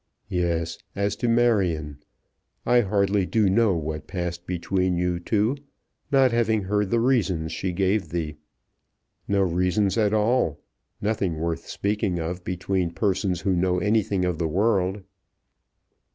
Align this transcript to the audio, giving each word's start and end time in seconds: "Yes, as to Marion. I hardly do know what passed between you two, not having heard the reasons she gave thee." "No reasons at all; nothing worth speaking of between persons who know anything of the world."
"Yes, 0.29 0.79
as 0.95 1.15
to 1.17 1.27
Marion. 1.27 1.99
I 2.65 2.81
hardly 2.81 3.27
do 3.27 3.51
know 3.51 3.75
what 3.75 4.07
passed 4.07 4.47
between 4.47 4.97
you 4.97 5.19
two, 5.19 5.57
not 6.11 6.31
having 6.31 6.63
heard 6.63 6.89
the 6.89 6.99
reasons 6.99 7.51
she 7.51 7.71
gave 7.71 8.09
thee." 8.09 8.37
"No 9.27 9.43
reasons 9.43 9.99
at 9.99 10.11
all; 10.11 10.59
nothing 11.01 11.35
worth 11.39 11.67
speaking 11.67 12.17
of 12.17 12.43
between 12.43 12.89
persons 12.89 13.41
who 13.41 13.55
know 13.55 13.77
anything 13.77 14.25
of 14.25 14.39
the 14.39 14.47
world." 14.47 15.03